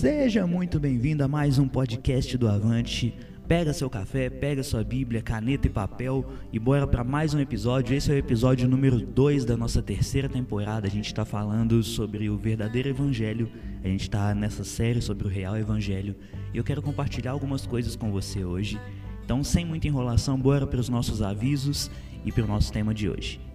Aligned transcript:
Seja 0.00 0.46
muito 0.46 0.80
bem-vindo 0.80 1.22
a 1.22 1.28
mais 1.28 1.58
um 1.58 1.68
podcast 1.68 2.38
do 2.38 2.48
Avante. 2.48 3.14
Pega 3.46 3.70
seu 3.74 3.90
café, 3.90 4.30
pega 4.30 4.62
sua 4.62 4.82
Bíblia, 4.82 5.20
caneta 5.20 5.66
e 5.66 5.70
papel 5.70 6.24
e 6.50 6.58
bora 6.58 6.86
para 6.86 7.04
mais 7.04 7.34
um 7.34 7.38
episódio. 7.38 7.94
Esse 7.94 8.10
é 8.10 8.14
o 8.14 8.16
episódio 8.16 8.66
número 8.66 8.98
2 8.98 9.44
da 9.44 9.58
nossa 9.58 9.82
terceira 9.82 10.26
temporada. 10.26 10.86
A 10.86 10.90
gente 10.90 11.04
está 11.08 11.26
falando 11.26 11.82
sobre 11.82 12.30
o 12.30 12.38
verdadeiro 12.38 12.88
Evangelho. 12.88 13.52
A 13.84 13.88
gente 13.88 14.04
está 14.04 14.34
nessa 14.34 14.64
série 14.64 15.02
sobre 15.02 15.26
o 15.26 15.30
real 15.30 15.54
Evangelho. 15.54 16.16
E 16.54 16.56
eu 16.56 16.64
quero 16.64 16.80
compartilhar 16.80 17.32
algumas 17.32 17.66
coisas 17.66 17.94
com 17.94 18.10
você 18.10 18.42
hoje. 18.42 18.80
Então, 19.22 19.44
sem 19.44 19.66
muita 19.66 19.86
enrolação, 19.86 20.40
bora 20.40 20.66
para 20.66 20.80
os 20.80 20.88
nossos 20.88 21.20
avisos 21.20 21.90
e 22.24 22.32
para 22.32 22.44
o 22.44 22.48
nosso 22.48 22.72
tema 22.72 22.94
de 22.94 23.06
hoje. 23.06 23.49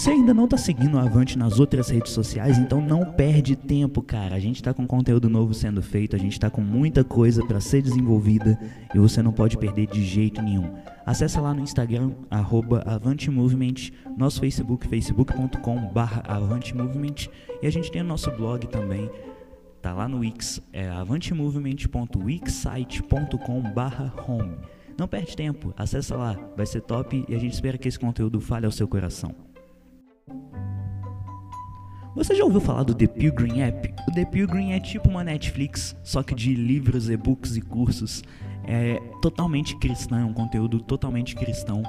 Você 0.00 0.12
ainda 0.12 0.32
não 0.32 0.44
está 0.44 0.56
seguindo 0.56 0.94
o 0.94 0.98
Avante 0.98 1.36
nas 1.36 1.60
outras 1.60 1.90
redes 1.90 2.12
sociais, 2.12 2.56
então 2.56 2.80
não 2.80 3.04
perde 3.04 3.54
tempo, 3.54 4.00
cara. 4.00 4.34
A 4.34 4.38
gente 4.38 4.56
está 4.56 4.72
com 4.72 4.86
conteúdo 4.86 5.28
novo 5.28 5.52
sendo 5.52 5.82
feito, 5.82 6.16
a 6.16 6.18
gente 6.18 6.32
está 6.32 6.48
com 6.48 6.62
muita 6.62 7.04
coisa 7.04 7.44
para 7.44 7.60
ser 7.60 7.82
desenvolvida 7.82 8.58
e 8.94 8.98
você 8.98 9.20
não 9.20 9.30
pode 9.30 9.58
perder 9.58 9.88
de 9.88 10.02
jeito 10.02 10.40
nenhum. 10.40 10.72
Acesse 11.04 11.38
lá 11.38 11.52
no 11.52 11.60
Instagram, 11.60 12.12
AvanteMovement, 12.30 13.90
nosso 14.16 14.40
Facebook, 14.40 14.88
facebook.com 14.88 15.92
AvanteMovement 16.26 17.28
e 17.62 17.66
a 17.66 17.70
gente 17.70 17.92
tem 17.92 18.00
o 18.00 18.04
nosso 18.04 18.30
blog 18.30 18.66
também, 18.68 19.10
tá 19.82 19.92
lá 19.92 20.08
no 20.08 20.20
Wix, 20.20 20.62
é 20.72 20.88
avantemovement.wixsite.com 20.88 23.62
home. 24.26 24.56
Não 24.96 25.06
perde 25.06 25.36
tempo, 25.36 25.74
acessa 25.76 26.16
lá, 26.16 26.38
vai 26.56 26.64
ser 26.64 26.80
top 26.80 27.22
e 27.28 27.34
a 27.34 27.38
gente 27.38 27.52
espera 27.52 27.76
que 27.76 27.86
esse 27.86 27.98
conteúdo 27.98 28.40
fale 28.40 28.64
ao 28.64 28.72
seu 28.72 28.88
coração. 28.88 29.49
Você 32.16 32.34
já 32.34 32.44
ouviu 32.44 32.60
falar 32.60 32.82
do 32.82 32.92
The 32.92 33.06
Pilgrim 33.06 33.60
App? 33.60 33.94
O 34.08 34.12
The 34.12 34.24
Pilgrim 34.24 34.72
é 34.72 34.80
tipo 34.80 35.08
uma 35.08 35.22
Netflix, 35.22 35.96
só 36.02 36.24
que 36.24 36.34
de 36.34 36.54
livros, 36.54 37.08
e-books 37.08 37.56
e 37.56 37.60
cursos. 37.60 38.24
É 38.64 39.00
totalmente 39.22 39.78
cristão, 39.78 40.18
é 40.18 40.24
um 40.24 40.32
conteúdo 40.32 40.80
totalmente 40.80 41.36
cristão. 41.36 41.84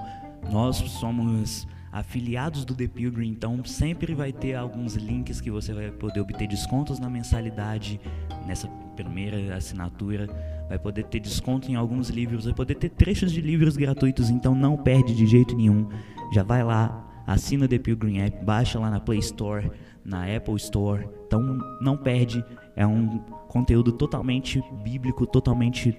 Nós 0.51 0.77
somos 0.77 1.67
afiliados 1.91 2.63
do 2.63 2.75
The 2.75 2.87
Pilgrim, 2.87 3.29
então 3.29 3.65
sempre 3.65 4.13
vai 4.13 4.31
ter 4.31 4.53
alguns 4.53 4.93
links 4.93 5.41
que 5.41 5.49
você 5.49 5.73
vai 5.73 5.89
poder 5.89 6.19
obter 6.19 6.47
descontos 6.47 6.99
na 6.99 7.09
mensalidade, 7.09 7.99
nessa 8.45 8.67
primeira 8.95 9.55
assinatura, 9.55 10.27
vai 10.69 10.77
poder 10.77 11.05
ter 11.05 11.19
desconto 11.19 11.69
em 11.71 11.75
alguns 11.75 12.09
livros, 12.09 12.45
vai 12.45 12.53
poder 12.53 12.75
ter 12.75 12.89
trechos 12.89 13.31
de 13.31 13.41
livros 13.41 13.75
gratuitos, 13.75 14.29
então 14.29 14.53
não 14.53 14.77
perde 14.77 15.15
de 15.15 15.25
jeito 15.25 15.55
nenhum. 15.55 15.89
Já 16.31 16.43
vai 16.43 16.63
lá, 16.63 17.07
assina 17.25 17.65
o 17.65 17.67
The 17.67 17.79
Pilgrim 17.79 18.19
App, 18.19 18.45
baixa 18.45 18.79
lá 18.79 18.89
na 18.89 18.99
Play 18.99 19.19
Store, 19.19 19.69
na 20.03 20.25
Apple 20.35 20.55
Store. 20.55 21.07
Então 21.25 21.41
não 21.79 21.97
perde, 21.97 22.43
é 22.75 22.85
um 22.85 23.19
conteúdo 23.47 23.91
totalmente 23.91 24.63
bíblico, 24.83 25.25
totalmente 25.25 25.97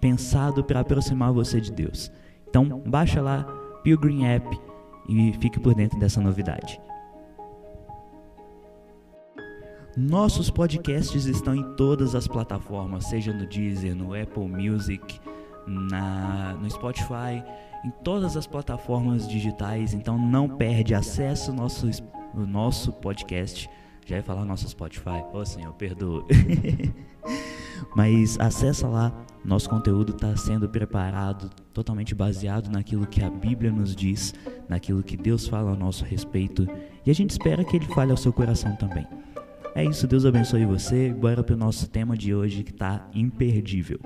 pensado 0.00 0.64
para 0.64 0.80
aproximar 0.80 1.32
você 1.32 1.60
de 1.60 1.72
Deus. 1.72 2.10
Então 2.48 2.82
baixa 2.86 3.20
lá 3.20 3.44
Pilgrim 3.82 4.24
App 4.24 4.46
e 5.08 5.32
fique 5.34 5.58
por 5.60 5.74
dentro 5.74 5.98
dessa 5.98 6.20
novidade. 6.20 6.80
Nossos 9.96 10.48
podcasts 10.48 11.26
estão 11.26 11.54
em 11.54 11.74
todas 11.74 12.14
as 12.14 12.26
plataformas, 12.26 13.04
seja 13.04 13.30
no 13.32 13.46
Deezer, 13.46 13.94
no 13.94 14.14
Apple 14.14 14.48
Music, 14.48 15.20
na, 15.66 16.54
no 16.54 16.70
Spotify, 16.70 17.44
em 17.84 17.90
todas 18.02 18.34
as 18.34 18.46
plataformas 18.46 19.28
digitais. 19.28 19.92
Então 19.92 20.16
não 20.16 20.48
perde, 20.48 20.94
acesso 20.94 21.50
ao 21.50 21.56
nosso 21.58 21.88
no 22.34 22.46
nosso 22.46 22.92
podcast. 22.92 23.68
Já 24.04 24.16
ia 24.16 24.22
falar 24.22 24.44
nosso 24.44 24.68
Spotify. 24.68 25.22
Ô 25.32 25.38
oh, 25.38 25.44
Senhor, 25.44 25.72
perdoa. 25.74 26.26
Mas 27.96 28.38
acessa 28.40 28.88
lá, 28.88 29.12
nosso 29.44 29.68
conteúdo 29.68 30.12
está 30.12 30.36
sendo 30.36 30.68
preparado 30.68 31.50
totalmente 31.72 32.14
baseado 32.14 32.70
naquilo 32.70 33.06
que 33.06 33.22
a 33.22 33.30
Bíblia 33.30 33.70
nos 33.70 33.94
diz, 33.94 34.34
naquilo 34.68 35.02
que 35.02 35.16
Deus 35.16 35.46
fala 35.46 35.70
ao 35.70 35.76
nosso 35.76 36.04
respeito, 36.04 36.66
e 37.04 37.10
a 37.10 37.14
gente 37.14 37.30
espera 37.30 37.64
que 37.64 37.76
ele 37.76 37.86
fale 37.86 38.10
ao 38.10 38.16
seu 38.16 38.32
coração 38.32 38.74
também. 38.76 39.06
É 39.74 39.84
isso, 39.84 40.06
Deus 40.06 40.26
abençoe 40.26 40.66
você. 40.66 41.12
Bora 41.12 41.42
para 41.42 41.54
o 41.54 41.58
nosso 41.58 41.88
tema 41.88 42.16
de 42.16 42.34
hoje 42.34 42.62
que 42.62 42.70
está 42.70 43.08
imperdível. 43.14 43.98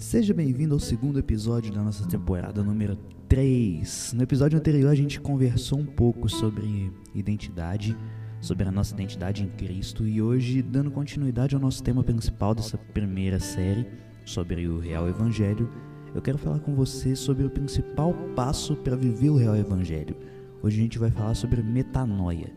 Seja 0.00 0.32
bem-vindo 0.32 0.72
ao 0.72 0.80
segundo 0.80 1.18
episódio 1.18 1.70
da 1.70 1.82
nossa 1.82 2.08
temporada 2.08 2.64
número 2.64 2.96
3. 3.28 4.14
No 4.14 4.22
episódio 4.22 4.58
anterior 4.58 4.88
a 4.90 4.94
gente 4.94 5.20
conversou 5.20 5.78
um 5.78 5.84
pouco 5.84 6.26
sobre 6.26 6.90
identidade, 7.14 7.94
sobre 8.40 8.66
a 8.66 8.72
nossa 8.72 8.94
identidade 8.94 9.44
em 9.44 9.50
Cristo 9.50 10.06
e 10.06 10.22
hoje, 10.22 10.62
dando 10.62 10.90
continuidade 10.90 11.54
ao 11.54 11.60
nosso 11.60 11.82
tema 11.82 12.02
principal 12.02 12.54
dessa 12.54 12.78
primeira 12.78 13.38
série, 13.38 13.86
sobre 14.24 14.66
o 14.66 14.78
real 14.78 15.06
evangelho, 15.06 15.70
eu 16.14 16.22
quero 16.22 16.38
falar 16.38 16.60
com 16.60 16.74
você 16.74 17.14
sobre 17.14 17.44
o 17.44 17.50
principal 17.50 18.14
passo 18.34 18.74
para 18.76 18.96
viver 18.96 19.28
o 19.28 19.36
real 19.36 19.54
evangelho. 19.54 20.16
Hoje 20.62 20.78
a 20.78 20.82
gente 20.82 20.98
vai 20.98 21.10
falar 21.10 21.34
sobre 21.34 21.62
metanoia. 21.62 22.50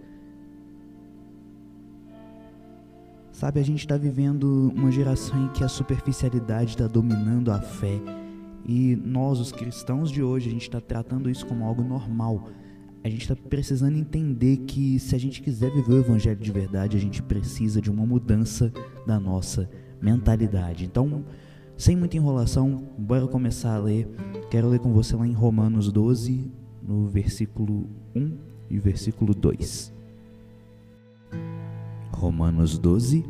Sabe, 3.44 3.60
a 3.60 3.64
gente 3.64 3.80
está 3.80 3.98
vivendo 3.98 4.72
uma 4.74 4.90
geração 4.90 5.38
em 5.44 5.50
que 5.50 5.66
a 5.66 5.68
superficialidade 5.68 6.70
está 6.70 6.88
dominando 6.88 7.52
a 7.52 7.60
fé 7.60 8.00
e 8.66 8.96
nós, 8.96 9.38
os 9.38 9.52
cristãos 9.52 10.10
de 10.10 10.24
hoje, 10.24 10.48
a 10.48 10.52
gente 10.54 10.62
está 10.62 10.80
tratando 10.80 11.30
isso 11.30 11.46
como 11.46 11.66
algo 11.66 11.84
normal. 11.84 12.48
A 13.04 13.10
gente 13.10 13.24
está 13.24 13.36
precisando 13.36 13.98
entender 13.98 14.60
que 14.60 14.98
se 14.98 15.14
a 15.14 15.18
gente 15.18 15.42
quiser 15.42 15.70
viver 15.74 15.92
o 15.92 16.00
evangelho 16.00 16.40
de 16.40 16.52
verdade, 16.54 16.96
a 16.96 17.00
gente 17.02 17.22
precisa 17.22 17.82
de 17.82 17.92
uma 17.92 18.06
mudança 18.06 18.72
da 19.06 19.20
nossa 19.20 19.70
mentalidade. 20.02 20.86
Então, 20.86 21.26
sem 21.76 21.98
muita 21.98 22.16
enrolação, 22.16 22.94
bora 22.98 23.28
começar 23.28 23.76
a 23.76 23.78
ler. 23.78 24.08
Quero 24.50 24.70
ler 24.70 24.80
com 24.80 24.94
você 24.94 25.18
lá 25.18 25.28
em 25.28 25.34
Romanos 25.34 25.92
12, 25.92 26.50
no 26.82 27.08
versículo 27.08 27.90
1 28.16 28.38
e 28.70 28.80
versículo 28.80 29.36
2. 29.36 30.03
Romanos 32.24 32.78
12, 32.78 33.26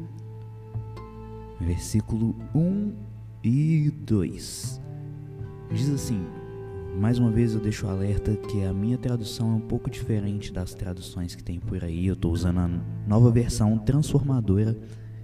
versículo 1.59 2.35
1 2.53 2.91
e 3.43 3.89
2. 3.89 4.81
Diz 5.71 5.89
assim: 5.89 6.23
Mais 6.99 7.17
uma 7.17 7.31
vez 7.31 7.55
eu 7.55 7.59
deixo 7.59 7.87
o 7.87 7.89
alerta 7.89 8.35
que 8.35 8.63
a 8.63 8.71
minha 8.71 8.95
tradução 8.99 9.51
é 9.51 9.55
um 9.55 9.61
pouco 9.61 9.89
diferente 9.89 10.53
das 10.53 10.75
traduções 10.75 11.33
que 11.33 11.43
tem 11.43 11.59
por 11.59 11.83
aí. 11.83 12.05
Eu 12.05 12.13
estou 12.13 12.31
usando 12.31 12.59
a 12.59 12.69
nova 13.07 13.31
versão 13.31 13.79
transformadora, 13.79 14.77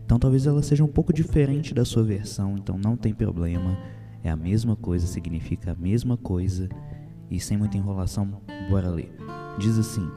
então 0.04 0.18
talvez 0.18 0.48
ela 0.48 0.64
seja 0.64 0.84
um 0.84 0.88
pouco 0.88 1.14
diferente 1.14 1.72
da 1.72 1.86
sua 1.86 2.02
versão, 2.02 2.56
então 2.58 2.76
não 2.76 2.98
tem 2.98 3.14
problema. 3.14 3.78
É 4.24 4.32
a 4.32 4.36
mesma 4.36 4.76
coisa, 4.76 5.06
significa 5.06 5.74
a 5.74 5.76
mesma 5.76 6.18
coisa. 6.18 6.68
E 7.30 7.40
sem 7.40 7.56
muita 7.56 7.78
enrolação, 7.78 8.42
bora 8.68 8.90
ler. 8.90 9.16
Diz 9.60 9.78
assim: 9.78 10.10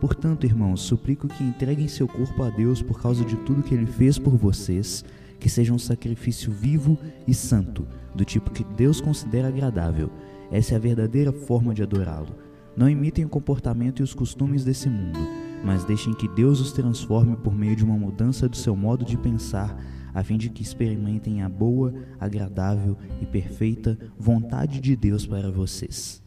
Portanto, 0.00 0.44
irmãos, 0.44 0.82
suplico 0.82 1.28
que 1.28 1.42
entreguem 1.42 1.88
seu 1.88 2.06
corpo 2.06 2.42
a 2.42 2.50
Deus 2.50 2.82
por 2.82 3.00
causa 3.00 3.24
de 3.24 3.36
tudo 3.36 3.62
que 3.62 3.74
ele 3.74 3.86
fez 3.86 4.18
por 4.18 4.36
vocês, 4.36 5.04
que 5.38 5.48
seja 5.48 5.72
um 5.72 5.78
sacrifício 5.78 6.52
vivo 6.52 6.98
e 7.26 7.34
santo, 7.34 7.86
do 8.14 8.24
tipo 8.24 8.50
que 8.50 8.64
Deus 8.64 9.00
considera 9.00 9.48
agradável. 9.48 10.10
Essa 10.50 10.74
é 10.74 10.76
a 10.76 10.80
verdadeira 10.80 11.32
forma 11.32 11.74
de 11.74 11.82
adorá-lo. 11.82 12.34
Não 12.76 12.88
imitem 12.88 13.24
o 13.24 13.28
comportamento 13.28 14.00
e 14.00 14.02
os 14.02 14.14
costumes 14.14 14.64
desse 14.64 14.88
mundo, 14.88 15.18
mas 15.64 15.84
deixem 15.84 16.12
que 16.12 16.28
Deus 16.28 16.60
os 16.60 16.72
transforme 16.72 17.36
por 17.36 17.54
meio 17.54 17.76
de 17.76 17.84
uma 17.84 17.96
mudança 17.96 18.48
do 18.48 18.56
seu 18.56 18.74
modo 18.74 19.04
de 19.04 19.16
pensar, 19.16 19.76
a 20.12 20.22
fim 20.22 20.36
de 20.36 20.48
que 20.48 20.62
experimentem 20.62 21.42
a 21.42 21.48
boa, 21.48 21.94
agradável 22.20 22.96
e 23.20 23.26
perfeita 23.26 23.98
vontade 24.18 24.80
de 24.80 24.94
Deus 24.96 25.26
para 25.26 25.50
vocês. 25.50 26.23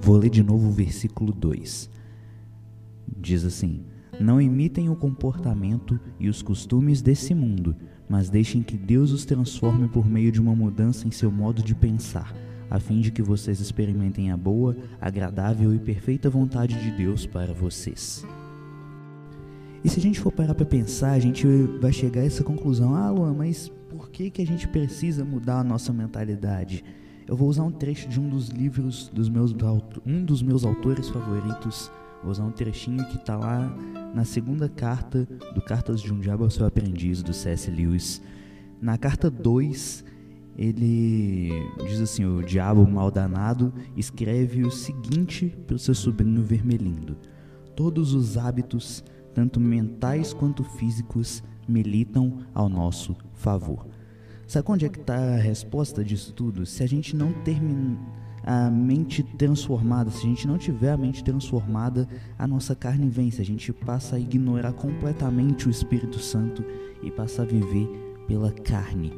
Vou 0.00 0.16
ler 0.16 0.30
de 0.30 0.42
novo 0.42 0.68
o 0.68 0.72
versículo 0.72 1.32
2. 1.32 1.90
Diz 3.16 3.44
assim: 3.44 3.82
Não 4.20 4.40
imitem 4.40 4.88
o 4.88 4.96
comportamento 4.96 5.98
e 6.18 6.28
os 6.28 6.40
costumes 6.40 7.02
desse 7.02 7.34
mundo, 7.34 7.76
mas 8.08 8.30
deixem 8.30 8.62
que 8.62 8.76
Deus 8.76 9.12
os 9.12 9.24
transforme 9.24 9.88
por 9.88 10.08
meio 10.08 10.32
de 10.32 10.40
uma 10.40 10.54
mudança 10.54 11.06
em 11.06 11.10
seu 11.10 11.30
modo 11.30 11.62
de 11.62 11.74
pensar, 11.74 12.34
a 12.70 12.78
fim 12.78 13.00
de 13.00 13.10
que 13.10 13.22
vocês 13.22 13.60
experimentem 13.60 14.30
a 14.30 14.36
boa, 14.36 14.76
agradável 15.00 15.74
e 15.74 15.78
perfeita 15.78 16.30
vontade 16.30 16.80
de 16.80 16.90
Deus 16.92 17.26
para 17.26 17.52
vocês. 17.52 18.24
E 19.84 19.88
se 19.88 19.98
a 19.98 20.02
gente 20.02 20.20
for 20.20 20.32
parar 20.32 20.54
para 20.54 20.66
pensar, 20.66 21.12
a 21.12 21.18
gente 21.18 21.46
vai 21.80 21.92
chegar 21.92 22.22
a 22.22 22.24
essa 22.24 22.44
conclusão: 22.44 22.94
ah, 22.94 23.10
Luan, 23.10 23.34
mas 23.34 23.70
por 23.88 24.10
que, 24.10 24.30
que 24.30 24.42
a 24.42 24.46
gente 24.46 24.68
precisa 24.68 25.24
mudar 25.24 25.60
a 25.60 25.64
nossa 25.64 25.92
mentalidade? 25.92 26.84
Eu 27.28 27.36
vou 27.36 27.48
usar 27.48 27.62
um 27.62 27.70
trecho 27.70 28.08
de 28.08 28.18
um 28.18 28.26
dos 28.26 28.48
livros 28.48 29.10
dos 29.12 29.28
meus 29.28 29.54
um 30.06 30.24
dos 30.24 30.42
meus 30.42 30.64
autores 30.64 31.10
favoritos. 31.10 31.92
Vou 32.22 32.32
usar 32.32 32.44
um 32.44 32.50
trechinho 32.50 33.04
que 33.08 33.16
está 33.16 33.36
lá 33.36 33.70
na 34.14 34.24
segunda 34.24 34.66
carta 34.68 35.28
do 35.54 35.60
Cartas 35.60 36.00
de 36.00 36.12
um 36.12 36.18
Diabo 36.18 36.44
ao 36.44 36.50
Seu 36.50 36.66
Aprendiz, 36.66 37.22
do 37.22 37.34
C.S. 37.34 37.70
Lewis. 37.70 38.22
Na 38.80 38.96
carta 38.96 39.30
2, 39.30 40.04
ele 40.56 41.50
diz 41.86 42.00
assim: 42.00 42.24
O 42.24 42.42
diabo 42.42 42.88
mal 42.88 43.10
danado 43.10 43.74
escreve 43.94 44.64
o 44.64 44.70
seguinte 44.70 45.54
para 45.66 45.76
o 45.76 45.78
seu 45.78 45.94
sobrinho 45.94 46.42
Vermelindo: 46.42 47.14
Todos 47.76 48.14
os 48.14 48.38
hábitos, 48.38 49.04
tanto 49.34 49.60
mentais 49.60 50.32
quanto 50.32 50.64
físicos, 50.64 51.42
militam 51.68 52.38
ao 52.54 52.70
nosso 52.70 53.14
favor. 53.34 53.86
Sabe 54.48 54.64
onde 54.70 54.86
é 54.86 54.88
que 54.88 54.98
está 54.98 55.14
a 55.14 55.36
resposta 55.36 56.02
disso 56.02 56.32
tudo? 56.32 56.64
Se 56.64 56.82
a 56.82 56.86
gente 56.86 57.14
não 57.14 57.34
terminar 57.44 57.98
a 58.42 58.70
mente 58.70 59.22
transformada, 59.22 60.10
se 60.10 60.24
a 60.24 60.28
gente 60.30 60.48
não 60.48 60.56
tiver 60.56 60.90
a 60.90 60.96
mente 60.96 61.22
transformada, 61.22 62.08
a 62.38 62.46
nossa 62.46 62.74
carne 62.74 63.10
vence, 63.10 63.42
a 63.42 63.44
gente 63.44 63.70
passa 63.74 64.16
a 64.16 64.18
ignorar 64.18 64.72
completamente 64.72 65.68
o 65.68 65.70
Espírito 65.70 66.18
Santo 66.18 66.64
e 67.02 67.10
passa 67.10 67.42
a 67.42 67.44
viver 67.44 67.86
pela 68.26 68.50
carne. 68.50 69.12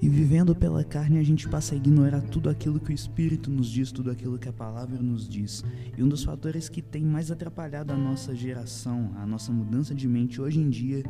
E 0.00 0.08
vivendo 0.08 0.56
pela 0.56 0.82
carne, 0.82 1.18
a 1.18 1.22
gente 1.22 1.46
passa 1.46 1.74
a 1.74 1.76
ignorar 1.76 2.22
tudo 2.22 2.48
aquilo 2.48 2.80
que 2.80 2.92
o 2.92 2.94
Espírito 2.94 3.50
nos 3.50 3.68
diz, 3.68 3.92
tudo 3.92 4.10
aquilo 4.10 4.38
que 4.38 4.48
a 4.48 4.52
palavra 4.54 5.02
nos 5.02 5.28
diz. 5.28 5.62
E 5.98 6.02
um 6.02 6.08
dos 6.08 6.24
fatores 6.24 6.66
que 6.70 6.80
tem 6.80 7.04
mais 7.04 7.30
atrapalhado 7.30 7.92
a 7.92 7.96
nossa 7.96 8.34
geração, 8.34 9.10
a 9.16 9.26
nossa 9.26 9.52
mudança 9.52 9.94
de 9.94 10.08
mente 10.08 10.40
hoje 10.40 10.60
em 10.60 10.70
dia, 10.70 11.04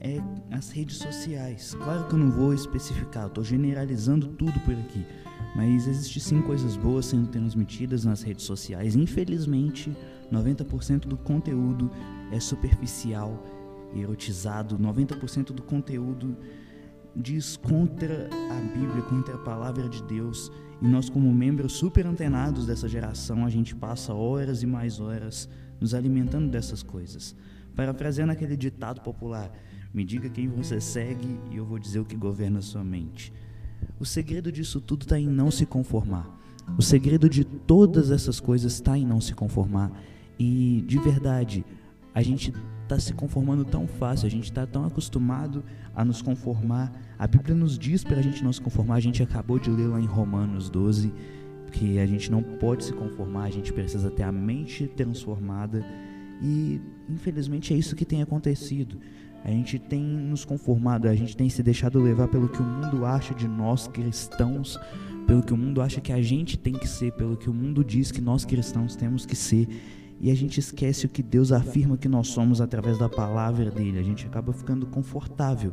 é 0.00 0.18
as 0.50 0.70
redes 0.70 0.96
sociais. 0.96 1.74
Claro 1.74 2.06
que 2.06 2.14
eu 2.14 2.18
não 2.18 2.30
vou 2.30 2.54
especificar, 2.54 3.26
estou 3.26 3.44
generalizando 3.44 4.28
tudo 4.28 4.58
por 4.60 4.74
aqui, 4.74 5.04
mas 5.56 5.86
existe 5.86 6.20
sim 6.20 6.40
coisas 6.42 6.76
boas 6.76 7.06
sendo 7.06 7.28
transmitidas 7.28 8.04
nas 8.04 8.22
redes 8.22 8.44
sociais. 8.44 8.94
Infelizmente, 8.94 9.96
90% 10.32 11.00
do 11.00 11.16
conteúdo 11.16 11.90
é 12.30 12.38
superficial, 12.38 13.44
erotizado, 13.94 14.78
90% 14.78 15.52
do 15.52 15.62
conteúdo 15.62 16.36
diz 17.16 17.56
contra 17.56 18.28
a 18.50 18.78
Bíblia, 18.78 19.02
contra 19.02 19.34
a 19.34 19.38
palavra 19.38 19.88
de 19.88 20.02
Deus. 20.04 20.52
E 20.80 20.86
nós, 20.86 21.08
como 21.10 21.32
membros 21.32 21.72
super 21.72 22.06
antenados 22.06 22.66
dessa 22.66 22.88
geração, 22.88 23.44
a 23.44 23.50
gente 23.50 23.74
passa 23.74 24.14
horas 24.14 24.62
e 24.62 24.66
mais 24.66 25.00
horas 25.00 25.48
nos 25.80 25.94
alimentando 25.94 26.48
dessas 26.48 26.82
coisas. 26.82 27.34
Parafraseando 27.78 28.32
aquele 28.32 28.56
ditado 28.56 29.00
popular: 29.02 29.52
me 29.94 30.04
diga 30.04 30.28
quem 30.28 30.48
você 30.48 30.80
segue 30.80 31.38
e 31.48 31.58
eu 31.58 31.64
vou 31.64 31.78
dizer 31.78 32.00
o 32.00 32.04
que 32.04 32.16
governa 32.16 32.60
sua 32.60 32.82
mente. 32.82 33.32
O 34.00 34.04
segredo 34.04 34.50
disso 34.50 34.80
tudo 34.80 35.02
está 35.02 35.16
em 35.16 35.28
não 35.28 35.48
se 35.48 35.64
conformar. 35.64 36.28
O 36.76 36.82
segredo 36.82 37.28
de 37.30 37.44
todas 37.44 38.10
essas 38.10 38.40
coisas 38.40 38.72
está 38.72 38.98
em 38.98 39.06
não 39.06 39.20
se 39.20 39.32
conformar. 39.32 39.92
E, 40.36 40.82
de 40.88 40.98
verdade, 40.98 41.64
a 42.12 42.20
gente 42.20 42.52
está 42.82 42.98
se 42.98 43.12
conformando 43.12 43.64
tão 43.64 43.86
fácil, 43.86 44.26
a 44.26 44.30
gente 44.30 44.46
está 44.46 44.66
tão 44.66 44.84
acostumado 44.84 45.62
a 45.94 46.04
nos 46.04 46.20
conformar. 46.20 46.92
A 47.16 47.28
Bíblia 47.28 47.54
nos 47.54 47.78
diz 47.78 48.02
para 48.02 48.18
a 48.18 48.22
gente 48.22 48.42
não 48.42 48.52
se 48.52 48.60
conformar, 48.60 48.96
a 48.96 49.00
gente 49.00 49.22
acabou 49.22 49.56
de 49.56 49.70
ler 49.70 49.86
lá 49.86 50.00
em 50.00 50.06
Romanos 50.06 50.68
12 50.68 51.12
que 51.70 52.00
a 52.00 52.06
gente 52.06 52.28
não 52.28 52.42
pode 52.42 52.84
se 52.84 52.92
conformar, 52.92 53.44
a 53.44 53.50
gente 53.50 53.72
precisa 53.72 54.10
ter 54.10 54.24
a 54.24 54.32
mente 54.32 54.88
transformada. 54.88 55.84
E, 56.40 56.80
infelizmente, 57.08 57.74
é 57.74 57.76
isso 57.76 57.96
que 57.96 58.04
tem 58.04 58.22
acontecido. 58.22 58.98
A 59.44 59.50
gente 59.50 59.78
tem 59.78 60.02
nos 60.02 60.44
conformado, 60.44 61.08
a 61.08 61.14
gente 61.14 61.36
tem 61.36 61.48
se 61.48 61.62
deixado 61.62 62.00
levar 62.00 62.28
pelo 62.28 62.48
que 62.48 62.60
o 62.60 62.64
mundo 62.64 63.04
acha 63.04 63.34
de 63.34 63.46
nós 63.46 63.86
cristãos, 63.86 64.78
pelo 65.26 65.42
que 65.42 65.52
o 65.52 65.56
mundo 65.56 65.80
acha 65.80 66.00
que 66.00 66.12
a 66.12 66.20
gente 66.20 66.58
tem 66.58 66.72
que 66.72 66.88
ser, 66.88 67.12
pelo 67.12 67.36
que 67.36 67.48
o 67.48 67.54
mundo 67.54 67.84
diz 67.84 68.10
que 68.10 68.20
nós 68.20 68.44
cristãos 68.44 68.96
temos 68.96 69.24
que 69.24 69.36
ser. 69.36 69.68
E 70.20 70.32
a 70.32 70.34
gente 70.34 70.58
esquece 70.58 71.06
o 71.06 71.08
que 71.08 71.22
Deus 71.22 71.52
afirma 71.52 71.96
que 71.96 72.08
nós 72.08 72.28
somos 72.28 72.60
através 72.60 72.98
da 72.98 73.08
palavra 73.08 73.70
dele. 73.70 73.98
A 73.98 74.02
gente 74.02 74.26
acaba 74.26 74.52
ficando 74.52 74.84
confortável. 74.86 75.72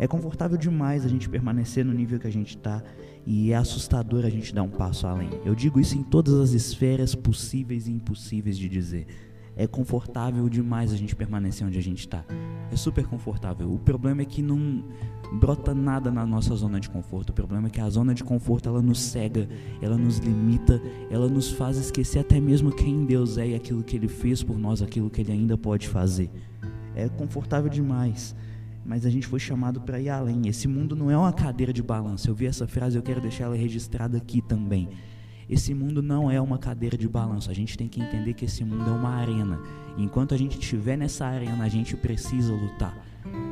É 0.00 0.08
confortável 0.08 0.58
demais 0.58 1.04
a 1.04 1.08
gente 1.08 1.28
permanecer 1.28 1.84
no 1.84 1.92
nível 1.92 2.18
que 2.18 2.26
a 2.26 2.32
gente 2.32 2.56
está 2.56 2.82
e 3.24 3.52
é 3.52 3.56
assustador 3.56 4.24
a 4.24 4.28
gente 4.28 4.52
dar 4.52 4.64
um 4.64 4.68
passo 4.68 5.06
além. 5.06 5.30
Eu 5.44 5.54
digo 5.54 5.78
isso 5.78 5.96
em 5.96 6.02
todas 6.02 6.34
as 6.34 6.50
esferas 6.50 7.14
possíveis 7.14 7.86
e 7.86 7.92
impossíveis 7.92 8.58
de 8.58 8.68
dizer. 8.68 9.06
É 9.56 9.66
confortável 9.66 10.48
demais 10.48 10.92
a 10.92 10.96
gente 10.96 11.14
permanecer 11.14 11.66
onde 11.66 11.78
a 11.78 11.82
gente 11.82 12.00
está. 12.00 12.24
É 12.72 12.76
super 12.76 13.06
confortável. 13.06 13.72
O 13.72 13.78
problema 13.78 14.22
é 14.22 14.24
que 14.24 14.42
não 14.42 14.84
brota 15.32 15.74
nada 15.74 16.10
na 16.10 16.26
nossa 16.26 16.54
zona 16.54 16.80
de 16.80 16.90
conforto. 16.90 17.30
O 17.30 17.32
problema 17.32 17.68
é 17.68 17.70
que 17.70 17.80
a 17.80 17.88
zona 17.88 18.14
de 18.14 18.24
conforto 18.24 18.68
ela 18.68 18.82
nos 18.82 19.00
cega, 19.00 19.48
ela 19.80 19.96
nos 19.96 20.18
limita, 20.18 20.80
ela 21.10 21.28
nos 21.28 21.50
faz 21.50 21.76
esquecer 21.76 22.18
até 22.18 22.40
mesmo 22.40 22.72
quem 22.72 23.04
Deus 23.04 23.38
é 23.38 23.48
e 23.48 23.54
aquilo 23.54 23.82
que 23.82 23.96
Ele 23.96 24.08
fez 24.08 24.42
por 24.42 24.58
nós, 24.58 24.82
aquilo 24.82 25.10
que 25.10 25.20
Ele 25.20 25.32
ainda 25.32 25.56
pode 25.56 25.88
fazer. 25.88 26.30
É 26.94 27.08
confortável 27.08 27.70
demais 27.70 28.34
mas 28.84 29.06
a 29.06 29.10
gente 29.10 29.26
foi 29.26 29.40
chamado 29.40 29.80
para 29.80 29.98
ir 29.98 30.10
além. 30.10 30.46
Esse 30.46 30.68
mundo 30.68 30.94
não 30.94 31.10
é 31.10 31.16
uma 31.16 31.32
cadeira 31.32 31.72
de 31.72 31.82
balanço. 31.82 32.28
Eu 32.28 32.34
vi 32.34 32.46
essa 32.46 32.66
frase, 32.66 32.96
eu 32.96 33.02
quero 33.02 33.20
deixar 33.20 33.44
ela 33.44 33.56
registrada 33.56 34.18
aqui 34.18 34.42
também. 34.42 34.88
Esse 35.48 35.74
mundo 35.74 36.02
não 36.02 36.30
é 36.30 36.40
uma 36.40 36.58
cadeira 36.58 36.96
de 36.96 37.08
balanço. 37.08 37.50
A 37.50 37.54
gente 37.54 37.76
tem 37.76 37.88
que 37.88 38.00
entender 38.00 38.34
que 38.34 38.44
esse 38.44 38.64
mundo 38.64 38.88
é 38.88 38.92
uma 38.92 39.10
arena. 39.10 39.60
Enquanto 39.96 40.34
a 40.34 40.36
gente 40.36 40.58
estiver 40.58 40.96
nessa 40.96 41.26
arena, 41.26 41.64
a 41.64 41.68
gente 41.68 41.96
precisa 41.96 42.52
lutar. 42.52 42.96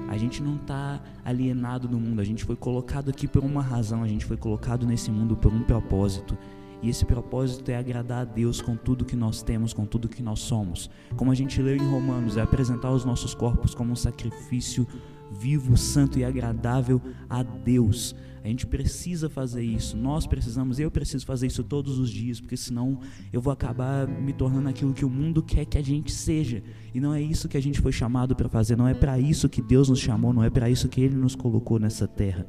A 0.09 0.17
gente 0.17 0.43
não 0.43 0.57
está 0.57 1.01
alienado 1.25 1.89
no 1.89 1.99
mundo. 1.99 2.21
A 2.21 2.25
gente 2.25 2.45
foi 2.45 2.57
colocado 2.57 3.09
aqui 3.09 3.27
por 3.27 3.45
uma 3.45 3.63
razão. 3.63 4.03
A 4.03 4.09
gente 4.09 4.25
foi 4.25 4.37
colocado 4.37 4.87
nesse 4.87 5.11
mundo 5.11 5.37
por 5.37 5.53
um 5.53 5.63
propósito. 5.63 6.37
E 6.83 6.89
esse 6.89 7.05
propósito 7.05 7.71
é 7.71 7.77
agradar 7.77 8.23
a 8.23 8.25
Deus 8.25 8.61
com 8.61 8.75
tudo 8.77 9.05
que 9.05 9.15
nós 9.15 9.41
temos, 9.41 9.73
com 9.73 9.87
tudo 9.87 10.09
que 10.09 10.23
nós 10.23 10.41
somos. 10.41 10.91
Como 11.17 11.31
a 11.31 11.35
gente 11.35 11.63
leu 11.63 11.77
em 11.77 11.91
Romanos, 11.91 12.37
é 12.37 12.43
apresentar 12.43 12.91
os 12.91 13.05
nossos 13.05 13.35
corpos 13.35 13.73
como 13.73 13.93
um 13.93 13.97
sacrifício 13.97 14.87
vivo, 15.33 15.77
santo 15.77 16.19
e 16.19 16.25
agradável 16.25 17.01
a 17.29 17.43
Deus. 17.43 18.15
A 18.45 18.49
gente 18.49 18.67
precisa 18.67 19.29
fazer 19.29 19.63
isso, 19.63 19.97
nós 19.97 20.27
precisamos, 20.27 20.81
eu 20.81 20.91
preciso 20.91 21.25
fazer 21.25 21.47
isso 21.47 21.63
todos 21.63 21.99
os 21.99 22.11
dias, 22.11 22.41
porque 22.41 22.57
senão 22.57 22.99
eu 23.33 23.41
vou 23.41 23.53
acabar 23.53 24.07
me 24.09 24.33
tornando 24.33 24.69
aquilo 24.69 24.93
que 24.93 25.05
o 25.05 25.11
mundo 25.11 25.43
quer 25.43 25.65
que 25.65 25.79
a 25.79 25.83
gente 25.83 26.11
seja. 26.11 26.61
E 26.93 27.01
não 27.01 27.15
é 27.15 27.23
isso 27.23 27.49
que 27.49 27.57
a 27.57 27.63
gente 27.63 27.81
foi 27.81 27.93
chamado 27.93 28.35
para 28.35 28.49
fazer, 28.49 28.77
não 28.77 28.89
é 28.89 28.95
para 28.95 29.19
isso 29.19 29.49
que 29.49 29.63
Deus 29.63 29.89
nos 29.89 30.01
chamou, 30.01 30.33
não 30.33 30.43
é 30.43 30.51
para 30.51 30.69
isso 30.69 30.89
que 30.89 31.01
Ele 31.01 31.15
nos 31.15 31.37
colocou 31.37 31.79
nessa 31.79 32.09
terra. 32.09 32.45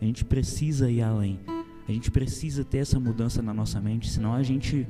A 0.00 0.04
gente 0.04 0.24
precisa 0.24 0.90
ir 0.90 1.00
além. 1.00 1.38
A 1.88 1.92
gente 1.92 2.10
precisa 2.10 2.64
ter 2.64 2.78
essa 2.78 2.98
mudança 2.98 3.40
na 3.40 3.54
nossa 3.54 3.80
mente, 3.80 4.10
senão 4.10 4.34
a 4.34 4.42
gente 4.42 4.84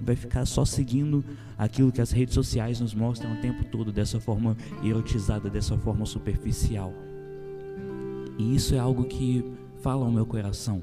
vai 0.00 0.16
ficar 0.16 0.44
só 0.46 0.64
seguindo 0.64 1.24
aquilo 1.56 1.92
que 1.92 2.00
as 2.00 2.10
redes 2.10 2.34
sociais 2.34 2.80
nos 2.80 2.94
mostram 2.94 3.32
o 3.32 3.36
tempo 3.40 3.64
todo, 3.64 3.92
dessa 3.92 4.18
forma 4.20 4.56
erotizada, 4.82 5.50
dessa 5.50 5.76
forma 5.78 6.06
superficial. 6.06 6.92
E 8.38 8.54
isso 8.54 8.74
é 8.74 8.78
algo 8.78 9.04
que 9.04 9.44
fala 9.82 10.04
ao 10.04 10.10
meu 10.10 10.24
coração. 10.24 10.82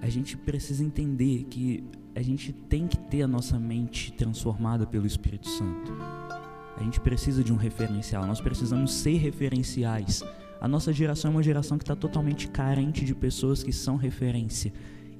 A 0.00 0.08
gente 0.08 0.36
precisa 0.36 0.82
entender 0.82 1.44
que 1.44 1.84
a 2.14 2.22
gente 2.22 2.52
tem 2.52 2.86
que 2.86 2.98
ter 2.98 3.22
a 3.22 3.28
nossa 3.28 3.58
mente 3.58 4.12
transformada 4.12 4.86
pelo 4.86 5.06
Espírito 5.06 5.48
Santo. 5.48 5.92
A 6.76 6.82
gente 6.82 7.00
precisa 7.00 7.44
de 7.44 7.52
um 7.52 7.56
referencial, 7.56 8.26
nós 8.26 8.40
precisamos 8.40 8.92
ser 8.92 9.16
referenciais. 9.16 10.22
A 10.60 10.68
nossa 10.68 10.92
geração 10.92 11.30
é 11.30 11.34
uma 11.34 11.42
geração 11.42 11.76
que 11.76 11.84
está 11.84 11.94
totalmente 11.94 12.48
carente 12.48 13.04
de 13.04 13.14
pessoas 13.14 13.62
que 13.62 13.72
são 13.72 13.96
referência. 13.96 14.72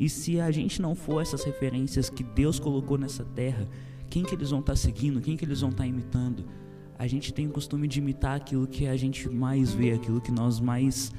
E 0.03 0.09
se 0.09 0.41
a 0.41 0.51
gente 0.51 0.83
não 0.83 0.97
for 0.97 1.23
essas 1.23 1.45
referências 1.45 2.11
que 2.11 2.25
Deus 2.25 2.59
colocou 2.59 2.99
nessa 2.99 3.25
terra, 3.25 3.69
quem 4.11 4.25
que 4.25 4.35
eles 4.35 4.51
vão 4.51 4.59
estar 4.59 4.73
tá 4.73 4.77
seguindo? 4.77 5.21
Quem 5.21 5.37
que 5.37 5.45
eles 5.45 5.61
vão 5.61 5.71
estar 5.71 5.85
tá 5.85 5.89
imitando? 5.89 6.45
A 6.99 7.07
gente 7.07 7.33
tem 7.33 7.47
o 7.47 7.51
costume 7.51 7.87
de 7.87 8.01
imitar 8.01 8.35
aquilo 8.35 8.67
que 8.67 8.89
a 8.89 8.97
gente 8.97 9.29
mais 9.29 9.73
vê, 9.73 9.93
aquilo 9.93 10.21
que 10.21 10.33
nós 10.33 10.59
mais 10.59 11.13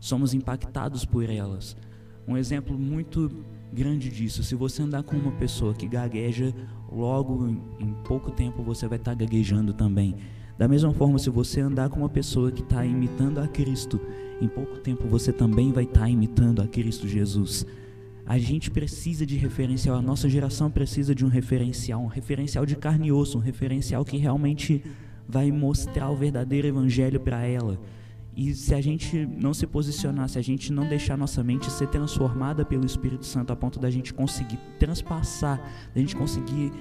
somos 0.00 0.32
impactados 0.32 1.04
por 1.04 1.28
elas. 1.28 1.76
Um 2.26 2.34
exemplo 2.34 2.78
muito 2.78 3.44
grande 3.70 4.08
disso, 4.08 4.42
se 4.42 4.54
você 4.54 4.80
andar 4.80 5.02
com 5.02 5.14
uma 5.14 5.32
pessoa 5.32 5.74
que 5.74 5.86
gagueja, 5.86 6.54
logo 6.90 7.46
em 7.78 7.92
pouco 8.02 8.30
tempo 8.30 8.62
você 8.62 8.88
vai 8.88 8.96
estar 8.96 9.14
gaguejando 9.14 9.74
também. 9.74 10.16
Da 10.56 10.66
mesma 10.66 10.94
forma, 10.94 11.18
se 11.18 11.28
você 11.28 11.60
andar 11.60 11.90
com 11.90 11.98
uma 11.98 12.08
pessoa 12.08 12.50
que 12.50 12.62
está 12.62 12.82
imitando 12.82 13.40
a 13.40 13.46
Cristo, 13.46 14.00
em 14.40 14.48
pouco 14.48 14.78
tempo 14.78 15.06
você 15.06 15.34
também 15.34 15.70
vai 15.70 15.84
estar 15.84 16.08
imitando 16.08 16.62
a 16.62 16.66
Cristo 16.66 17.06
Jesus. 17.06 17.66
A 18.24 18.38
gente 18.38 18.70
precisa 18.70 19.26
de 19.26 19.36
referencial, 19.36 19.96
a 19.96 20.02
nossa 20.02 20.28
geração 20.28 20.70
precisa 20.70 21.14
de 21.14 21.24
um 21.24 21.28
referencial, 21.28 22.00
um 22.00 22.06
referencial 22.06 22.64
de 22.64 22.76
carne 22.76 23.08
e 23.08 23.12
osso, 23.12 23.38
um 23.38 23.40
referencial 23.40 24.04
que 24.04 24.16
realmente 24.16 24.82
vai 25.28 25.50
mostrar 25.50 26.10
o 26.10 26.16
verdadeiro 26.16 26.68
evangelho 26.68 27.18
para 27.18 27.44
ela. 27.44 27.80
E 28.34 28.54
se 28.54 28.74
a 28.74 28.80
gente 28.80 29.26
não 29.26 29.52
se 29.52 29.66
posicionar, 29.66 30.28
se 30.28 30.38
a 30.38 30.42
gente 30.42 30.72
não 30.72 30.88
deixar 30.88 31.18
nossa 31.18 31.42
mente 31.44 31.70
ser 31.70 31.88
transformada 31.88 32.64
pelo 32.64 32.86
Espírito 32.86 33.26
Santo 33.26 33.52
a 33.52 33.56
ponto 33.56 33.78
da 33.78 33.90
gente 33.90 34.14
conseguir 34.14 34.58
transpassar, 34.78 35.60
da 35.94 36.00
gente 36.00 36.16
conseguir 36.16 36.72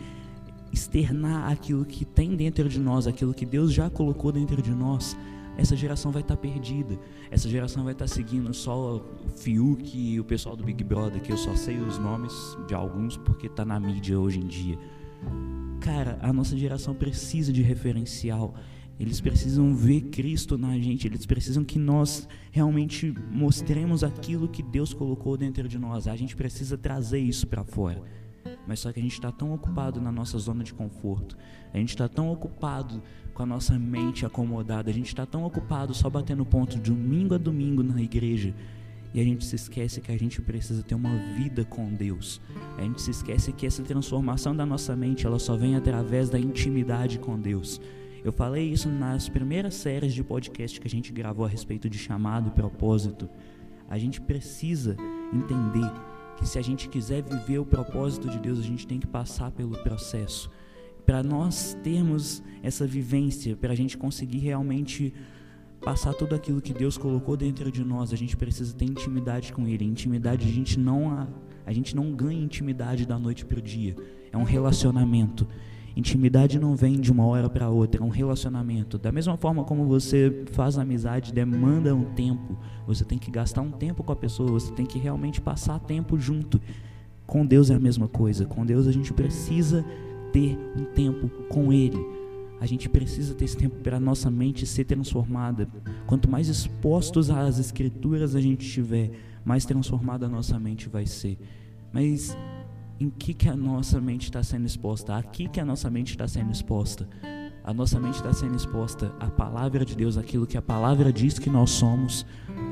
externar 0.71 1.51
aquilo 1.51 1.83
que 1.83 2.05
tem 2.05 2.35
dentro 2.35 2.69
de 2.69 2.79
nós, 2.79 3.05
aquilo 3.05 3.33
que 3.33 3.45
Deus 3.45 3.73
já 3.73 3.89
colocou 3.89 4.31
dentro 4.31 4.61
de 4.61 4.71
nós, 4.71 5.17
essa 5.57 5.75
geração 5.75 6.11
vai 6.11 6.21
estar 6.21 6.35
tá 6.35 6.41
perdida. 6.41 6.97
Essa 7.29 7.49
geração 7.49 7.83
vai 7.83 7.93
estar 7.93 8.05
tá 8.05 8.13
seguindo 8.13 8.53
só 8.53 8.97
o 8.97 9.29
Fiuk 9.37 9.97
e 9.97 10.19
o 10.19 10.23
pessoal 10.23 10.55
do 10.55 10.63
Big 10.63 10.83
Brother, 10.83 11.21
que 11.21 11.31
eu 11.31 11.37
só 11.37 11.55
sei 11.55 11.77
os 11.77 11.97
nomes 11.97 12.33
de 12.67 12.73
alguns 12.73 13.17
porque 13.17 13.49
tá 13.49 13.65
na 13.65 13.79
mídia 13.79 14.19
hoje 14.19 14.39
em 14.39 14.47
dia. 14.47 14.77
Cara, 15.79 16.17
a 16.21 16.31
nossa 16.31 16.57
geração 16.57 16.93
precisa 16.93 17.51
de 17.51 17.61
referencial. 17.61 18.55
Eles 18.99 19.19
precisam 19.19 19.73
ver 19.73 20.01
Cristo 20.01 20.57
na 20.57 20.77
gente, 20.77 21.07
eles 21.07 21.25
precisam 21.25 21.63
que 21.63 21.79
nós 21.79 22.27
realmente 22.51 23.11
mostremos 23.31 24.03
aquilo 24.03 24.47
que 24.47 24.61
Deus 24.61 24.93
colocou 24.93 25.35
dentro 25.35 25.67
de 25.67 25.79
nós. 25.79 26.07
A 26.07 26.15
gente 26.15 26.35
precisa 26.35 26.77
trazer 26.77 27.19
isso 27.19 27.47
para 27.47 27.63
fora. 27.63 28.03
Mas 28.67 28.79
só 28.79 28.91
que 28.91 28.99
a 28.99 29.03
gente 29.03 29.13
está 29.13 29.31
tão 29.31 29.53
ocupado 29.53 29.99
na 29.99 30.11
nossa 30.11 30.37
zona 30.37 30.63
de 30.63 30.73
conforto, 30.73 31.37
a 31.73 31.77
gente 31.77 31.89
está 31.89 32.07
tão 32.07 32.31
ocupado 32.31 33.01
com 33.33 33.43
a 33.43 33.45
nossa 33.45 33.77
mente 33.77 34.25
acomodada, 34.25 34.89
a 34.89 34.93
gente 34.93 35.07
está 35.07 35.25
tão 35.25 35.43
ocupado 35.43 35.93
só 35.93 36.09
batendo 36.09 36.45
ponto 36.45 36.77
de 36.77 36.91
domingo 36.91 37.35
a 37.35 37.37
domingo 37.37 37.81
na 37.81 38.01
igreja, 38.01 38.53
e 39.13 39.19
a 39.19 39.23
gente 39.23 39.43
se 39.43 39.55
esquece 39.55 39.99
que 39.99 40.11
a 40.11 40.17
gente 40.17 40.41
precisa 40.41 40.83
ter 40.83 40.95
uma 40.95 41.17
vida 41.35 41.65
com 41.65 41.93
Deus. 41.93 42.39
A 42.77 42.81
gente 42.81 43.01
se 43.01 43.11
esquece 43.11 43.51
que 43.51 43.65
essa 43.65 43.83
transformação 43.83 44.55
da 44.55 44.65
nossa 44.65 44.95
mente, 44.95 45.25
ela 45.25 45.37
só 45.37 45.57
vem 45.57 45.75
através 45.75 46.29
da 46.29 46.39
intimidade 46.39 47.19
com 47.19 47.37
Deus. 47.37 47.81
Eu 48.23 48.31
falei 48.31 48.69
isso 48.69 48.87
nas 48.87 49.27
primeiras 49.27 49.73
séries 49.73 50.13
de 50.13 50.23
podcast 50.23 50.79
que 50.79 50.87
a 50.87 50.89
gente 50.89 51.11
gravou 51.11 51.43
a 51.45 51.49
respeito 51.49 51.89
de 51.89 51.97
chamado 51.97 52.49
e 52.49 52.51
propósito. 52.51 53.27
A 53.89 53.97
gente 53.97 54.21
precisa 54.21 54.95
entender 55.33 55.91
que 56.37 56.47
se 56.47 56.57
a 56.57 56.61
gente 56.61 56.89
quiser 56.89 57.21
viver 57.21 57.59
o 57.59 57.65
propósito 57.65 58.29
de 58.29 58.39
Deus, 58.39 58.59
a 58.59 58.63
gente 58.63 58.87
tem 58.87 58.99
que 58.99 59.07
passar 59.07 59.51
pelo 59.51 59.77
processo. 59.83 60.49
Para 61.05 61.23
nós 61.23 61.75
termos 61.83 62.43
essa 62.61 62.85
vivência, 62.85 63.55
para 63.55 63.73
a 63.73 63.75
gente 63.75 63.97
conseguir 63.97 64.39
realmente 64.39 65.13
passar 65.81 66.13
tudo 66.13 66.35
aquilo 66.35 66.61
que 66.61 66.73
Deus 66.73 66.97
colocou 66.97 67.35
dentro 67.35 67.71
de 67.71 67.83
nós, 67.83 68.13
a 68.13 68.15
gente 68.15 68.37
precisa 68.37 68.73
ter 68.73 68.85
intimidade 68.85 69.51
com 69.51 69.67
Ele. 69.67 69.83
Intimidade 69.83 70.47
a 70.47 70.51
gente 70.51 70.79
não 70.79 71.09
a, 71.09 71.27
a 71.65 71.73
gente 71.73 71.95
não 71.95 72.11
ganha 72.11 72.41
intimidade 72.41 73.05
da 73.05 73.17
noite 73.17 73.45
para 73.45 73.59
o 73.59 73.61
dia. 73.61 73.95
É 74.31 74.37
um 74.37 74.43
relacionamento. 74.43 75.47
Intimidade 75.95 76.59
não 76.59 76.75
vem 76.75 76.99
de 76.99 77.11
uma 77.11 77.25
hora 77.25 77.49
para 77.49 77.69
outra, 77.69 78.01
é 78.01 78.03
um 78.03 78.09
relacionamento. 78.09 78.97
Da 78.97 79.11
mesma 79.11 79.35
forma 79.37 79.63
como 79.63 79.85
você 79.85 80.43
faz 80.51 80.77
amizade, 80.77 81.33
demanda 81.33 81.93
um 81.93 82.05
tempo. 82.13 82.57
Você 82.87 83.03
tem 83.03 83.17
que 83.17 83.29
gastar 83.29 83.61
um 83.61 83.71
tempo 83.71 84.03
com 84.03 84.11
a 84.11 84.15
pessoa, 84.15 84.51
você 84.51 84.71
tem 84.73 84.85
que 84.85 84.97
realmente 84.97 85.41
passar 85.41 85.79
tempo 85.79 86.17
junto. 86.17 86.61
Com 87.27 87.45
Deus 87.45 87.69
é 87.69 87.75
a 87.75 87.79
mesma 87.79 88.07
coisa. 88.07 88.45
Com 88.45 88.65
Deus 88.65 88.87
a 88.87 88.91
gente 88.91 89.13
precisa 89.13 89.85
ter 90.31 90.57
um 90.77 90.85
tempo 90.85 91.29
com 91.49 91.73
Ele. 91.73 91.99
A 92.61 92.65
gente 92.65 92.87
precisa 92.87 93.33
ter 93.33 93.45
esse 93.45 93.57
tempo 93.57 93.77
para 93.77 93.97
a 93.97 93.99
nossa 93.99 94.29
mente 94.29 94.65
ser 94.67 94.85
transformada. 94.85 95.67
Quanto 96.05 96.29
mais 96.29 96.47
expostos 96.47 97.29
às 97.29 97.57
Escrituras 97.57 98.35
a 98.35 98.39
gente 98.39 98.65
estiver, 98.65 99.11
mais 99.43 99.65
transformada 99.65 100.27
a 100.27 100.29
nossa 100.29 100.59
mente 100.59 100.87
vai 100.87 101.05
ser. 101.05 101.37
Mas 101.91 102.37
em 103.01 103.09
que, 103.09 103.33
que 103.33 103.49
a 103.49 103.57
nossa 103.57 103.99
mente 103.99 104.25
está 104.25 104.43
sendo 104.43 104.67
exposta? 104.67 105.17
Aqui 105.17 105.49
que 105.49 105.59
a 105.59 105.65
nossa 105.65 105.89
mente 105.89 106.11
está 106.11 106.27
sendo 106.27 106.51
exposta. 106.51 107.09
A 107.63 107.73
nossa 107.73 107.99
mente 107.99 108.15
está 108.15 108.31
sendo 108.31 108.55
exposta 108.55 109.11
à 109.19 109.27
palavra 109.27 109.83
de 109.83 109.95
Deus, 109.95 110.17
aquilo 110.17 110.45
que 110.45 110.55
a 110.55 110.61
palavra 110.61 111.11
diz 111.11 111.39
que 111.39 111.49
nós 111.49 111.71
somos, 111.71 112.25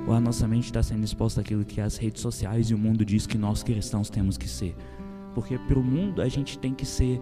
ou 0.08 0.14
a 0.14 0.20
nossa 0.20 0.48
mente 0.48 0.66
está 0.66 0.84
sendo 0.84 1.04
exposta 1.04 1.42
àquilo 1.42 1.66
que 1.66 1.82
as 1.82 1.98
redes 1.98 2.22
sociais 2.22 2.70
e 2.70 2.76
o 2.76 2.78
mundo 2.78 3.04
diz 3.04 3.26
que 3.26 3.40
nós 3.40 3.64
cristãos 3.64 4.10
temos 4.10 4.38
que 4.38 4.48
ser. 4.48 4.76
Porque 5.34 5.58
para 5.58 5.80
o 5.80 5.84
mundo 5.84 6.22
a 6.22 6.28
gente 6.28 6.60
tem 6.60 6.76
que 6.76 6.86
ser 6.86 7.20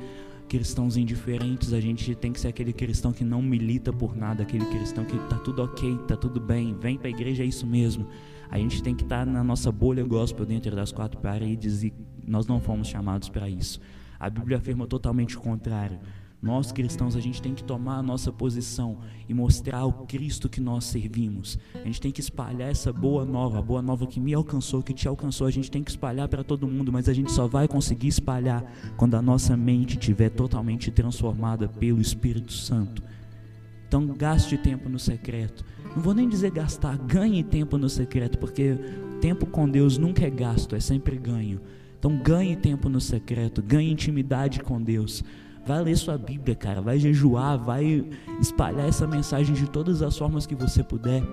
cristãos 0.49 0.97
indiferentes, 0.97 1.71
a 1.71 1.79
gente 1.79 2.13
tem 2.13 2.33
que 2.33 2.39
ser 2.41 2.49
aquele 2.49 2.73
cristão 2.73 3.13
que 3.13 3.23
não 3.23 3.41
milita 3.41 3.93
por 3.93 4.17
nada, 4.17 4.43
aquele 4.43 4.65
cristão 4.65 5.05
que 5.05 5.17
tá 5.29 5.37
tudo 5.37 5.63
ok, 5.63 5.97
tá 6.07 6.17
tudo 6.17 6.41
bem, 6.41 6.75
vem 6.77 6.97
para 6.97 7.07
a 7.07 7.11
igreja, 7.11 7.43
é 7.43 7.45
isso 7.45 7.65
mesmo. 7.65 8.05
A 8.49 8.57
gente 8.57 8.81
tem 8.81 8.95
que 8.95 9.03
estar 9.03 9.25
tá 9.25 9.31
na 9.31 9.43
nossa 9.43 9.71
bolha 9.71 10.03
gospel 10.03 10.45
dentro 10.45 10.75
das 10.75 10.91
quatro 10.91 11.19
paredes 11.19 11.83
e 11.83 11.93
nós 12.25 12.47
não 12.47 12.59
fomos 12.59 12.87
chamados 12.87 13.29
para 13.29 13.49
isso. 13.49 13.79
A 14.19 14.29
Bíblia 14.29 14.57
afirma 14.57 14.87
totalmente 14.87 15.37
o 15.37 15.41
contrário. 15.41 15.99
Nós 16.39 16.71
cristãos, 16.71 17.15
a 17.15 17.19
gente 17.19 17.41
tem 17.41 17.55
que 17.55 17.63
tomar 17.63 17.97
a 17.97 18.03
nossa 18.03 18.31
posição 18.31 18.99
e 19.27 19.33
mostrar 19.33 19.85
o 19.85 20.05
Cristo 20.05 20.47
que 20.47 20.61
nós 20.61 20.85
servimos. 20.85 21.57
A 21.73 21.79
gente 21.79 21.99
tem 21.99 22.11
que 22.11 22.21
espalhar 22.21 22.69
essa 22.69 22.93
boa 22.93 23.25
nova, 23.25 23.57
a 23.57 23.61
boa 23.61 23.81
nova 23.81 24.05
que 24.05 24.19
me 24.19 24.35
alcançou, 24.35 24.83
que 24.83 24.93
te 24.93 25.07
alcançou. 25.07 25.47
A 25.47 25.51
gente 25.51 25.71
tem 25.71 25.83
que 25.83 25.89
espalhar 25.89 26.27
para 26.27 26.43
todo 26.43 26.67
mundo, 26.67 26.91
mas 26.91 27.09
a 27.09 27.13
gente 27.13 27.31
só 27.31 27.47
vai 27.47 27.67
conseguir 27.67 28.07
espalhar 28.07 28.63
quando 28.95 29.15
a 29.15 29.21
nossa 29.21 29.57
mente 29.57 29.97
estiver 29.97 30.29
totalmente 30.29 30.91
transformada 30.91 31.67
pelo 31.67 31.99
Espírito 31.99 32.53
Santo. 32.53 33.01
Então, 33.87 34.05
gaste 34.07 34.57
tempo 34.57 34.89
no 34.89 34.99
secreto. 34.99 35.63
Não 35.95 36.01
vou 36.01 36.13
nem 36.13 36.27
dizer 36.29 36.51
gastar, 36.51 36.97
ganhe 36.97 37.43
tempo 37.43 37.77
no 37.77 37.89
secreto, 37.89 38.37
porque 38.37 38.77
tempo 39.19 39.45
com 39.45 39.67
Deus 39.67 39.97
nunca 39.97 40.25
é 40.25 40.29
gasto, 40.29 40.75
é 40.75 40.79
sempre 40.79 41.17
ganho. 41.17 41.59
Então 41.97 42.15
ganhe 42.21 42.55
tempo 42.55 42.89
no 42.89 43.01
secreto, 43.01 43.61
ganhe 43.61 43.91
intimidade 43.91 44.61
com 44.61 44.81
Deus. 44.81 45.23
Vai 45.65 45.83
ler 45.83 45.97
sua 45.97 46.17
Bíblia, 46.17 46.55
cara, 46.55 46.81
vai 46.81 46.99
jejuar, 46.99 47.57
vai 47.57 48.05
espalhar 48.39 48.87
essa 48.87 49.07
mensagem 49.07 49.55
de 49.55 49.69
todas 49.69 50.01
as 50.01 50.17
formas 50.17 50.45
que 50.45 50.55
você 50.55 50.83
puder. 50.83 51.23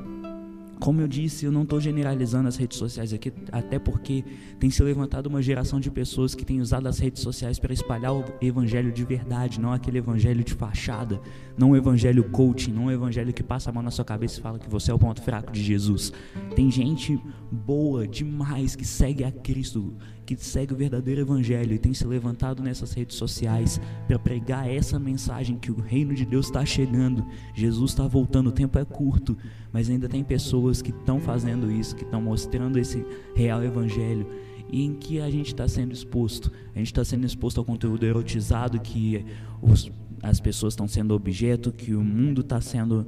Como 0.80 1.00
eu 1.00 1.08
disse, 1.08 1.44
eu 1.46 1.52
não 1.52 1.62
estou 1.62 1.80
generalizando 1.80 2.48
as 2.48 2.56
redes 2.56 2.78
sociais 2.78 3.12
aqui, 3.12 3.32
até 3.50 3.78
porque 3.78 4.24
tem 4.58 4.70
se 4.70 4.82
levantado 4.82 5.26
uma 5.26 5.40
geração 5.40 5.80
de 5.80 5.90
pessoas 5.90 6.34
que 6.34 6.44
têm 6.44 6.60
usado 6.60 6.86
as 6.86 6.98
redes 6.98 7.22
sociais 7.22 7.58
para 7.58 7.72
espalhar 7.72 8.12
o 8.12 8.24
evangelho 8.40 8.92
de 8.92 9.04
verdade, 9.04 9.60
não 9.60 9.72
aquele 9.72 9.98
evangelho 9.98 10.44
de 10.44 10.52
fachada, 10.52 11.20
não 11.56 11.70
o 11.70 11.76
evangelho 11.76 12.24
coaching, 12.30 12.72
não 12.72 12.86
o 12.86 12.90
evangelho 12.90 13.32
que 13.32 13.42
passa 13.42 13.70
a 13.70 13.72
mão 13.72 13.82
na 13.82 13.90
sua 13.90 14.04
cabeça 14.04 14.38
e 14.38 14.42
fala 14.42 14.58
que 14.58 14.68
você 14.68 14.90
é 14.90 14.94
o 14.94 14.98
ponto 14.98 15.22
fraco 15.22 15.52
de 15.52 15.62
Jesus. 15.62 16.12
Tem 16.54 16.70
gente 16.70 17.18
boa 17.50 18.06
demais 18.06 18.74
que 18.76 18.84
segue 18.84 19.24
a 19.24 19.30
Cristo, 19.30 19.94
que 20.24 20.36
segue 20.36 20.72
o 20.72 20.76
verdadeiro 20.76 21.20
evangelho 21.20 21.74
e 21.74 21.78
tem 21.78 21.92
se 21.92 22.06
levantado 22.06 22.62
nessas 22.62 22.92
redes 22.92 23.16
sociais 23.16 23.80
para 24.06 24.18
pregar 24.18 24.68
essa 24.68 24.98
mensagem 24.98 25.58
que 25.58 25.70
o 25.70 25.80
reino 25.80 26.14
de 26.14 26.24
Deus 26.24 26.46
está 26.46 26.64
chegando, 26.64 27.24
Jesus 27.54 27.90
está 27.90 28.06
voltando, 28.06 28.48
o 28.48 28.52
tempo 28.52 28.78
é 28.78 28.84
curto, 28.84 29.36
mas 29.72 29.90
ainda 29.90 30.08
tem 30.08 30.24
pessoas 30.24 30.80
que 30.80 30.90
estão 30.90 31.20
fazendo 31.20 31.70
isso, 31.70 31.94
que 31.94 32.04
estão 32.04 32.22
mostrando 32.22 32.78
esse 32.78 33.04
real 33.34 33.62
evangelho 33.62 34.26
e 34.70 34.84
em 34.84 34.94
que 34.94 35.20
a 35.20 35.30
gente 35.30 35.48
está 35.48 35.68
sendo 35.68 35.92
exposto. 35.92 36.50
A 36.74 36.78
gente 36.78 36.88
está 36.88 37.04
sendo 37.04 37.26
exposto 37.26 37.58
ao 37.58 37.64
conteúdo 37.64 38.04
erotizado 38.04 38.80
que 38.80 39.24
os, 39.60 39.90
as 40.22 40.40
pessoas 40.40 40.72
estão 40.72 40.88
sendo 40.88 41.14
objeto, 41.14 41.70
que 41.70 41.94
o 41.94 42.02
mundo 42.02 42.40
está 42.40 42.60
sendo 42.60 43.06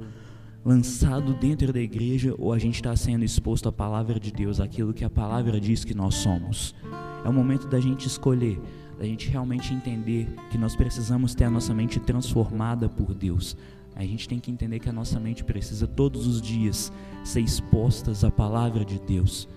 lançado 0.67 1.33
dentro 1.33 1.71
da 1.71 1.79
igreja 1.79 2.35
ou 2.37 2.51
a 2.51 2.59
gente 2.59 2.75
está 2.75 2.93
sendo 2.93 3.23
exposto 3.23 3.69
à 3.69 3.71
palavra 3.71 4.19
de 4.19 4.33
Deus, 4.33 4.59
aquilo 4.59 4.93
que 4.93 5.05
a 5.05 5.09
palavra 5.09 5.61
diz 5.61 5.85
que 5.85 5.93
nós 5.93 6.15
somos. 6.15 6.75
É 7.23 7.29
o 7.29 7.31
momento 7.31 7.69
da 7.69 7.79
gente 7.79 8.05
escolher, 8.05 8.59
da 8.99 9.05
gente 9.05 9.29
realmente 9.29 9.73
entender 9.73 10.27
que 10.51 10.57
nós 10.57 10.75
precisamos 10.75 11.33
ter 11.33 11.45
a 11.45 11.49
nossa 11.49 11.73
mente 11.73 12.01
transformada 12.01 12.89
por 12.89 13.13
Deus. 13.13 13.55
A 13.95 14.03
gente 14.03 14.27
tem 14.27 14.41
que 14.41 14.51
entender 14.51 14.79
que 14.79 14.89
a 14.89 14.93
nossa 14.93 15.17
mente 15.21 15.41
precisa 15.41 15.87
todos 15.87 16.27
os 16.27 16.41
dias 16.41 16.91
ser 17.23 17.39
expostas 17.39 18.25
à 18.25 18.29
palavra 18.29 18.83
de 18.83 18.99
Deus. 18.99 19.47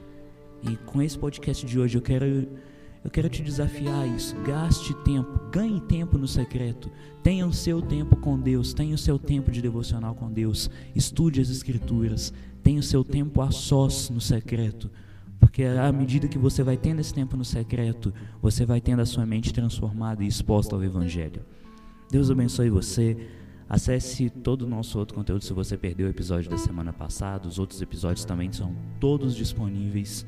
E 0.63 0.77
com 0.77 1.03
esse 1.03 1.19
podcast 1.19 1.67
de 1.67 1.77
hoje 1.77 1.99
eu 1.99 2.03
quero 2.03 2.47
eu 3.03 3.11
quero 3.11 3.29
te 3.29 3.43
desafiar 3.43 4.03
a 4.03 4.07
isso. 4.07 4.37
Gaste 4.43 4.93
tempo, 5.03 5.41
ganhe 5.51 5.81
tempo 5.81 6.19
no 6.19 6.29
secreto. 6.29 6.91
Tenha 7.23 7.47
o 7.47 7.53
seu 7.53 7.81
tempo 7.81 8.17
com 8.17 8.39
Deus, 8.39 8.75
tenha 8.75 8.95
o 8.95 8.99
seu 8.99 9.19
tempo 9.19 9.51
de 9.51 9.63
devocional 9.63 10.15
com 10.15 10.31
Deus. 10.31 10.71
Estude 10.95 11.41
as 11.41 11.49
Escrituras, 11.49 12.33
tenha 12.63 12.79
o 12.79 12.83
seu 12.83 13.03
tempo 13.03 13.41
a 13.41 13.51
sós 13.51 14.11
no 14.11 14.21
secreto. 14.21 14.91
Porque 15.39 15.65
à 15.65 15.91
medida 15.91 16.29
que 16.29 16.39
você 16.39 16.63
vai 16.63 16.77
tendo 16.77 17.01
esse 17.01 17.15
tempo 17.15 17.37
no 17.37 17.45
secreto, 17.45 18.13
você 18.43 18.67
vai 18.67 18.81
tendo 18.81 19.01
a 19.01 19.07
sua 19.07 19.25
mente 19.25 19.53
transformada 19.53 20.23
e 20.23 20.27
exposta 20.27 20.77
ao 20.77 20.85
Evangelho. 20.85 21.43
Deus 22.11 22.31
abençoe 22.31 22.69
você. 22.69 23.17
Acesse 23.67 24.29
todo 24.29 24.63
o 24.63 24.69
nosso 24.69 24.99
outro 24.99 25.15
conteúdo 25.15 25.45
se 25.45 25.53
você 25.53 25.77
perdeu 25.77 26.07
o 26.07 26.11
episódio 26.11 26.51
da 26.51 26.59
semana 26.59 26.93
passada. 26.93 27.49
Os 27.49 27.59
outros 27.59 27.81
episódios 27.81 28.27
também 28.27 28.53
são 28.53 28.75
todos 28.99 29.35
disponíveis. 29.35 30.27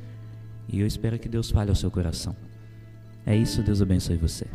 E 0.68 0.80
eu 0.80 0.86
espero 0.86 1.18
que 1.18 1.28
Deus 1.28 1.50
fale 1.50 1.68
ao 1.68 1.76
seu 1.76 1.90
coração. 1.90 2.34
É 3.24 3.36
isso, 3.36 3.62
Deus 3.62 3.80
abençoe 3.80 4.16
você. 4.16 4.46